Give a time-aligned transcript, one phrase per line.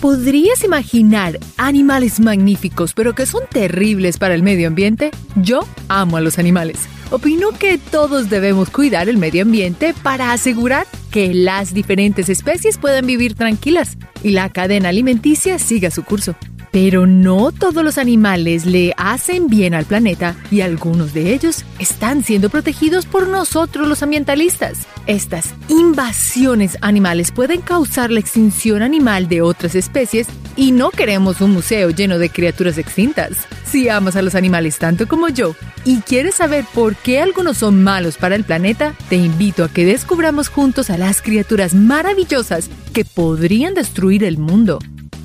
[0.00, 5.10] ¿Podrías imaginar animales magníficos pero que son terribles para el medio ambiente?
[5.36, 6.80] Yo amo a los animales.
[7.10, 13.06] Opino que todos debemos cuidar el medio ambiente para asegurar que las diferentes especies puedan
[13.06, 16.36] vivir tranquilas y la cadena alimenticia siga su curso.
[16.76, 22.22] Pero no todos los animales le hacen bien al planeta y algunos de ellos están
[22.22, 24.80] siendo protegidos por nosotros los ambientalistas.
[25.06, 31.52] Estas invasiones animales pueden causar la extinción animal de otras especies y no queremos un
[31.52, 33.46] museo lleno de criaturas extintas.
[33.64, 35.54] Si amas a los animales tanto como yo
[35.86, 39.86] y quieres saber por qué algunos son malos para el planeta, te invito a que
[39.86, 44.78] descubramos juntos a las criaturas maravillosas que podrían destruir el mundo.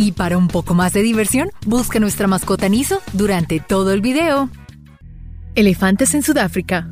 [0.00, 4.48] Y para un poco más de diversión, busca nuestra mascota Niso durante todo el video.
[5.56, 6.88] Elefantes en Sudáfrica.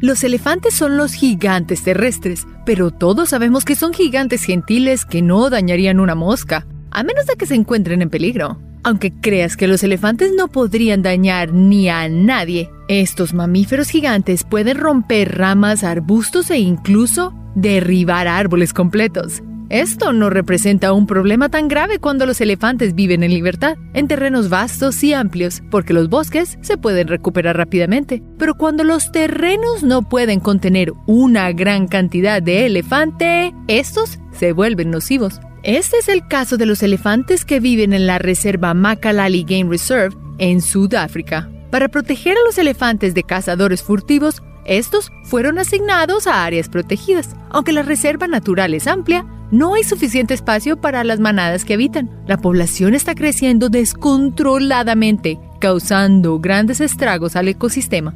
[0.00, 5.48] Los elefantes son los gigantes terrestres, pero todos sabemos que son gigantes gentiles que no
[5.48, 8.60] dañarían una mosca, a menos de que se encuentren en peligro.
[8.82, 14.76] Aunque creas que los elefantes no podrían dañar ni a nadie, estos mamíferos gigantes pueden
[14.76, 19.42] romper ramas, arbustos e incluso derribar árboles completos.
[19.70, 24.48] Esto no representa un problema tan grave cuando los elefantes viven en libertad, en terrenos
[24.48, 28.20] vastos y amplios, porque los bosques se pueden recuperar rápidamente.
[28.36, 34.90] Pero cuando los terrenos no pueden contener una gran cantidad de elefante, estos se vuelven
[34.90, 35.38] nocivos.
[35.62, 40.16] Este es el caso de los elefantes que viven en la reserva Makalali Game Reserve
[40.38, 41.48] en Sudáfrica.
[41.70, 47.36] Para proteger a los elefantes de cazadores furtivos, estos fueron asignados a áreas protegidas.
[47.50, 52.10] Aunque la reserva natural es amplia, no hay suficiente espacio para las manadas que habitan.
[52.26, 58.14] La población está creciendo descontroladamente, causando grandes estragos al ecosistema.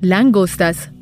[0.00, 0.92] Langostas.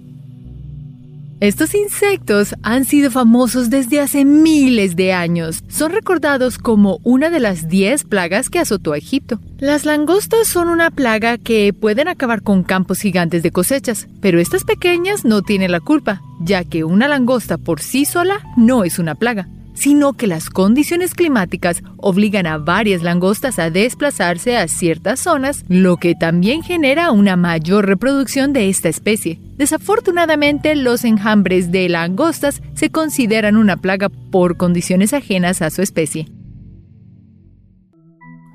[1.40, 5.64] Estos insectos han sido famosos desde hace miles de años.
[5.68, 9.40] Son recordados como una de las 10 plagas que azotó a Egipto.
[9.58, 14.64] Las langostas son una plaga que pueden acabar con campos gigantes de cosechas, pero estas
[14.64, 19.14] pequeñas no tienen la culpa, ya que una langosta por sí sola no es una
[19.14, 19.48] plaga
[19.80, 25.96] sino que las condiciones climáticas obligan a varias langostas a desplazarse a ciertas zonas, lo
[25.96, 29.40] que también genera una mayor reproducción de esta especie.
[29.56, 36.28] Desafortunadamente, los enjambres de langostas se consideran una plaga por condiciones ajenas a su especie.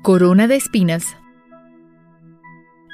[0.04, 1.16] Corona de espinas.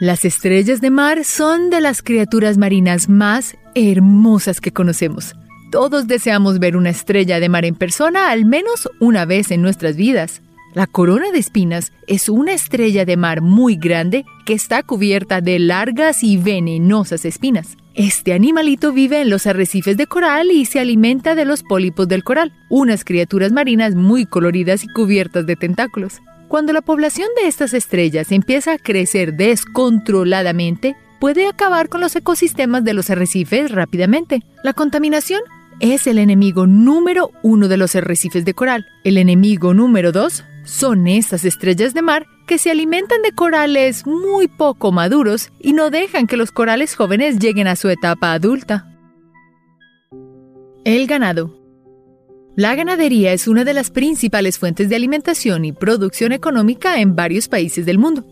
[0.01, 5.35] Las estrellas de mar son de las criaturas marinas más hermosas que conocemos.
[5.73, 9.97] Todos deseamos ver una estrella de mar en persona al menos una vez en nuestras
[9.97, 10.43] vidas.
[10.75, 15.59] La corona de espinas es una estrella de mar muy grande que está cubierta de
[15.59, 17.79] largas y venenosas espinas.
[17.95, 22.23] Este animalito vive en los arrecifes de coral y se alimenta de los pólipos del
[22.23, 26.21] coral, unas criaturas marinas muy coloridas y cubiertas de tentáculos.
[26.49, 32.85] Cuando la población de estas estrellas empieza a crecer descontroladamente, puede acabar con los ecosistemas
[32.85, 34.43] de los arrecifes rápidamente.
[34.63, 35.41] La contaminación
[35.83, 38.87] es el enemigo número uno de los arrecifes de coral.
[39.03, 44.47] El enemigo número dos son estas estrellas de mar que se alimentan de corales muy
[44.47, 48.97] poco maduros y no dejan que los corales jóvenes lleguen a su etapa adulta.
[50.85, 51.59] El ganado.
[52.55, 57.49] La ganadería es una de las principales fuentes de alimentación y producción económica en varios
[57.49, 58.25] países del mundo.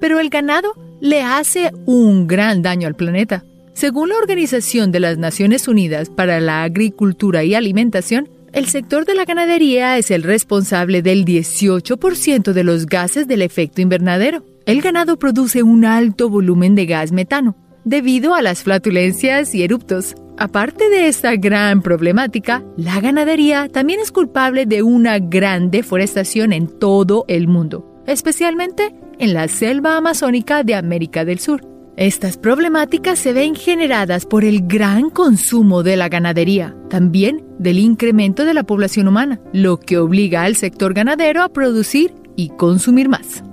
[0.00, 3.44] Pero el ganado le hace un gran daño al planeta.
[3.80, 9.14] Según la Organización de las Naciones Unidas para la Agricultura y Alimentación, el sector de
[9.14, 14.44] la ganadería es el responsable del 18% de los gases del efecto invernadero.
[14.66, 20.14] El ganado produce un alto volumen de gas metano, debido a las flatulencias y eruptos.
[20.36, 26.66] Aparte de esta gran problemática, la ganadería también es culpable de una gran deforestación en
[26.66, 31.62] todo el mundo, especialmente en la selva amazónica de América del Sur.
[32.00, 38.46] Estas problemáticas se ven generadas por el gran consumo de la ganadería, también del incremento
[38.46, 43.44] de la población humana, lo que obliga al sector ganadero a producir y consumir más.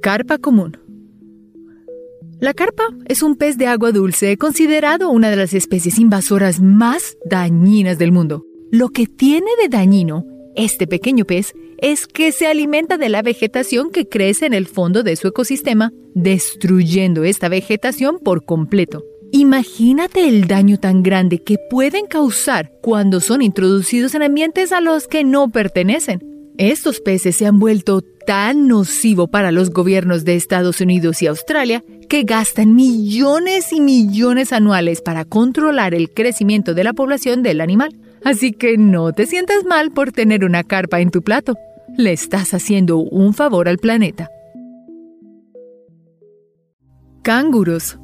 [0.00, 0.78] Carpa común.
[2.40, 7.18] La carpa es un pez de agua dulce considerado una de las especies invasoras más
[7.26, 8.46] dañinas del mundo.
[8.72, 10.24] Lo que tiene de dañino
[10.58, 15.02] este pequeño pez es que se alimenta de la vegetación que crece en el fondo
[15.02, 19.04] de su ecosistema, destruyendo esta vegetación por completo.
[19.30, 25.06] Imagínate el daño tan grande que pueden causar cuando son introducidos en ambientes a los
[25.06, 26.20] que no pertenecen.
[26.56, 31.84] Estos peces se han vuelto tan nocivo para los gobiernos de Estados Unidos y Australia
[32.08, 37.94] que gastan millones y millones anuales para controlar el crecimiento de la población del animal.
[38.24, 41.56] Así que no te sientas mal por tener una carpa en tu plato.
[41.96, 44.30] Le estás haciendo un favor al planeta.
[47.22, 47.98] Canguros.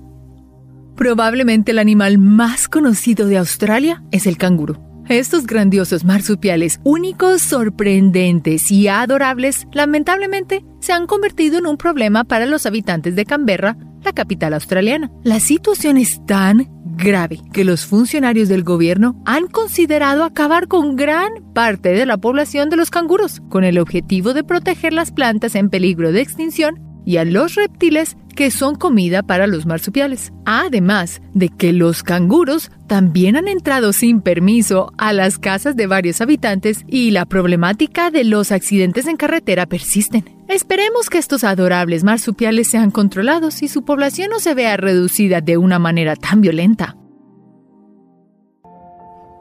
[0.96, 4.80] Probablemente el animal más conocido de Australia es el canguro.
[5.08, 12.46] Estos grandiosos marsupiales únicos, sorprendentes y adorables, lamentablemente, se han convertido en un problema para
[12.46, 15.10] los habitantes de Canberra, la capital australiana.
[15.22, 21.30] La situación es tan grave que los funcionarios del gobierno han considerado acabar con gran
[21.54, 25.70] parte de la población de los canguros, con el objetivo de proteger las plantas en
[25.70, 30.32] peligro de extinción y a los reptiles que son comida para los marsupiales.
[30.44, 36.20] Además de que los canguros también han entrado sin permiso a las casas de varios
[36.20, 40.24] habitantes y la problemática de los accidentes en carretera persisten.
[40.48, 45.56] Esperemos que estos adorables marsupiales sean controlados y su población no se vea reducida de
[45.56, 46.96] una manera tan violenta.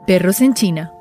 [0.06, 0.93] Perros en China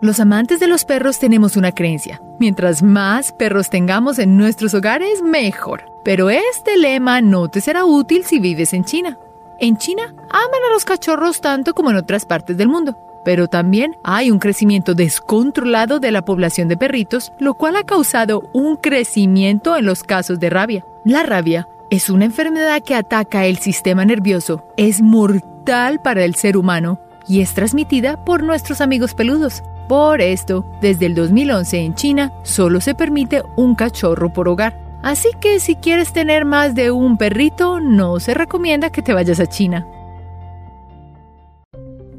[0.00, 2.20] los amantes de los perros tenemos una creencia.
[2.38, 5.84] Mientras más perros tengamos en nuestros hogares, mejor.
[6.04, 9.18] Pero este lema no te será útil si vives en China.
[9.58, 12.98] En China aman a los cachorros tanto como en otras partes del mundo.
[13.24, 18.48] Pero también hay un crecimiento descontrolado de la población de perritos, lo cual ha causado
[18.52, 20.84] un crecimiento en los casos de rabia.
[21.04, 26.56] La rabia es una enfermedad que ataca el sistema nervioso, es mortal para el ser
[26.56, 29.62] humano y es transmitida por nuestros amigos peludos.
[29.88, 34.98] Por esto, desde el 2011 en China solo se permite un cachorro por hogar.
[35.02, 39.38] Así que si quieres tener más de un perrito, no se recomienda que te vayas
[39.38, 39.86] a China.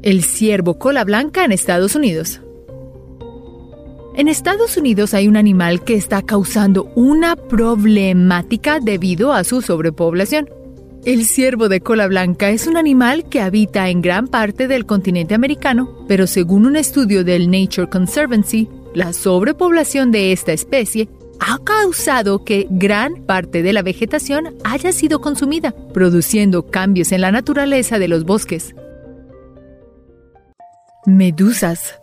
[0.02, 2.40] El ciervo cola blanca en Estados Unidos.
[4.14, 10.48] En Estados Unidos hay un animal que está causando una problemática debido a su sobrepoblación.
[11.04, 15.34] El ciervo de cola blanca es un animal que habita en gran parte del continente
[15.34, 21.08] americano, pero según un estudio del Nature Conservancy, la sobrepoblación de esta especie
[21.40, 27.30] ha causado que gran parte de la vegetación haya sido consumida, produciendo cambios en la
[27.30, 28.74] naturaleza de los bosques.
[31.06, 32.00] Medusas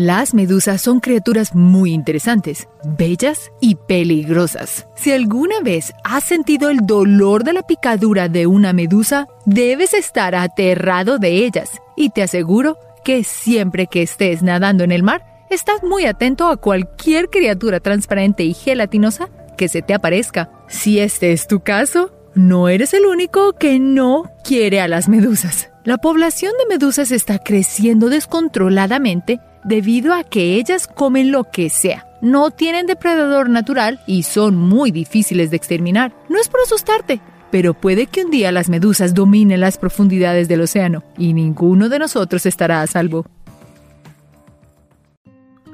[0.00, 4.86] las medusas son criaturas muy interesantes, bellas y peligrosas.
[4.96, 10.34] Si alguna vez has sentido el dolor de la picadura de una medusa, debes estar
[10.34, 11.82] aterrado de ellas.
[11.96, 16.56] Y te aseguro que siempre que estés nadando en el mar, estás muy atento a
[16.56, 20.50] cualquier criatura transparente y gelatinosa que se te aparezca.
[20.66, 25.68] Si este es tu caso, no eres el único que no quiere a las medusas.
[25.84, 32.06] La población de medusas está creciendo descontroladamente debido a que ellas comen lo que sea.
[32.22, 36.12] No tienen depredador natural y son muy difíciles de exterminar.
[36.28, 37.20] No es por asustarte,
[37.50, 41.98] pero puede que un día las medusas dominen las profundidades del océano y ninguno de
[41.98, 43.26] nosotros estará a salvo.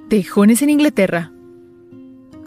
[0.09, 1.33] Tejones en Inglaterra.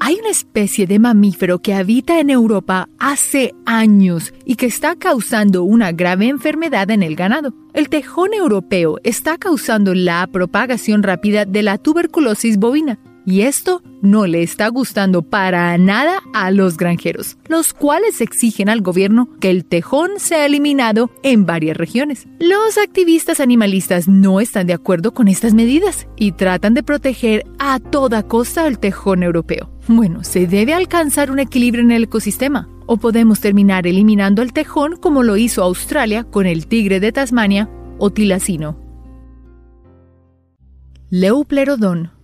[0.10, 5.62] Hay una especie de mamífero que habita en Europa hace años y que está causando
[5.62, 7.54] una grave enfermedad en el ganado.
[7.76, 12.98] El tejón europeo está causando la propagación rápida de la tuberculosis bovina
[13.30, 18.81] y esto no le está gustando para nada a los granjeros, los cuales exigen al
[18.81, 22.28] gobierno que el tejón sea eliminado en varias regiones.
[22.40, 27.80] Los activistas animalistas no están de acuerdo con estas medidas y tratan de proteger a
[27.80, 29.69] toda costa el tejón europeo.
[29.88, 34.95] Bueno, se debe alcanzar un equilibrio en el ecosistema, o podemos terminar eliminando el tejón
[34.95, 37.69] como lo hizo Australia con el tigre de Tasmania
[38.00, 38.80] o tilacino.
[41.12, 42.19] Leuplerodon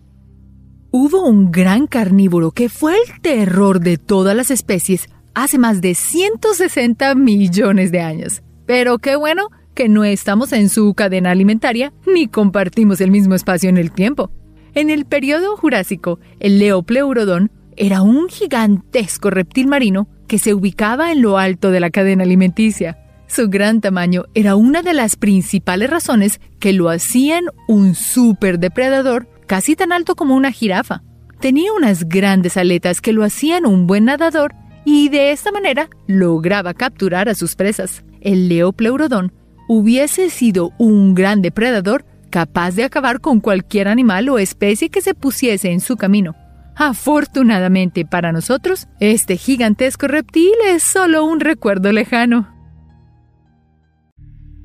[0.98, 5.94] Hubo un gran carnívoro que fue el terror de todas las especies hace más de
[5.94, 8.44] 160 millones de años.
[8.66, 13.68] Pero qué bueno que no estamos en su cadena alimentaria ni compartimos el mismo espacio
[13.68, 14.32] en el tiempo.
[14.74, 21.22] En el periodo Jurásico, el Leopleurodon era un gigantesco reptil marino que se ubicaba en
[21.22, 22.98] lo alto de la cadena alimenticia.
[23.28, 29.76] Su gran tamaño era una de las principales razones que lo hacían un superdepredador casi
[29.76, 31.04] tan alto como una jirafa.
[31.40, 34.54] Tenía unas grandes aletas que lo hacían un buen nadador
[34.86, 38.04] y de esta manera lograba capturar a sus presas.
[38.22, 39.34] El leopleurodón
[39.68, 45.14] hubiese sido un gran depredador capaz de acabar con cualquier animal o especie que se
[45.14, 46.36] pusiese en su camino.
[46.76, 52.54] Afortunadamente para nosotros, este gigantesco reptil es solo un recuerdo lejano.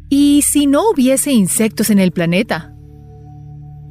[0.09, 2.75] ¿Y si no hubiese insectos en el planeta?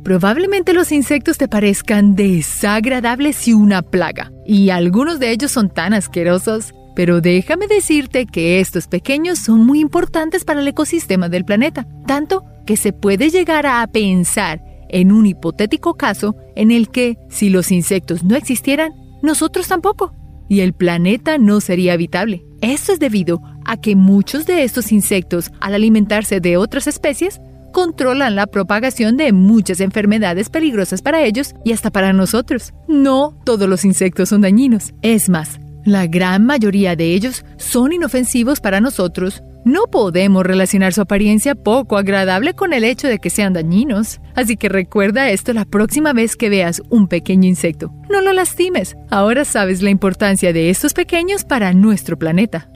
[0.10, 5.94] Probablemente los insectos te parezcan desagradables y una plaga, y algunos de ellos son tan
[5.94, 11.86] asquerosos, pero déjame decirte que estos pequeños son muy importantes para el ecosistema del planeta,
[12.08, 17.52] tanto que se puede llegar a pensar en un hipotético caso en el que, si
[17.52, 20.16] los insectos no existieran, nosotros tampoco,
[20.50, 22.44] y el planeta no sería habitable.
[22.62, 27.40] Esto es debido a que muchos de estos insectos, al alimentarse de otras especies,
[27.72, 32.74] controlan la propagación de muchas enfermedades peligrosas para ellos y hasta para nosotros.
[32.88, 34.94] No todos los insectos son dañinos.
[35.02, 39.44] Es más, la gran mayoría de ellos son inofensivos para nosotros.
[39.66, 44.22] No podemos relacionar su apariencia poco agradable con el hecho de que sean dañinos.
[44.36, 47.92] Así que recuerda esto la próxima vez que veas un pequeño insecto.
[48.10, 48.96] No lo lastimes.
[49.10, 52.70] Ahora sabes la importancia de estos pequeños para nuestro planeta.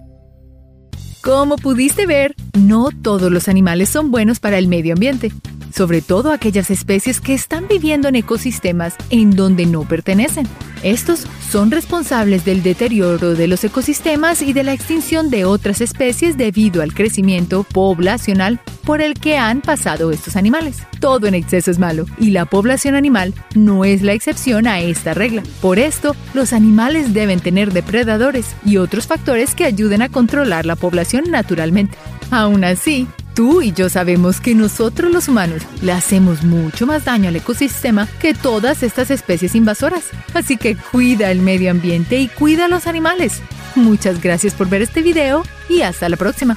[1.24, 5.32] Como pudiste ver, no todos los animales son buenos para el medio ambiente,
[5.74, 10.50] sobre todo aquellas especies que están viviendo en ecosistemas en donde no pertenecen.
[10.84, 16.38] Estos son responsables del deterioro de los ecosistemas y de la extinción de otras especies
[16.38, 20.84] debido al crecimiento poblacional por el que han pasado estos animales.
[21.00, 25.14] Todo en exceso es malo y la población animal no es la excepción a esta
[25.14, 25.42] regla.
[25.62, 30.76] Por esto, los animales deben tener depredadores y otros factores que ayuden a controlar la
[30.76, 31.98] población naturalmente.
[32.30, 37.30] Aún así, Tú y yo sabemos que nosotros los humanos le hacemos mucho más daño
[37.30, 40.04] al ecosistema que todas estas especies invasoras.
[40.36, 43.42] Así que cuida el medio ambiente y cuida a los animales.
[43.76, 46.56] Muchas gracias por ver este video y hasta la próxima.